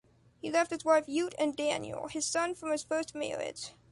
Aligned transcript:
He 0.39 0.49
left 0.49 0.71
his 0.71 0.83
wife 0.83 1.03
Ute 1.07 1.35
and 1.37 1.55
Daniel, 1.55 2.07
his 2.07 2.25
son 2.25 2.55
from 2.55 2.71
his 2.71 2.81
first 2.83 3.13
marriage 3.13 3.73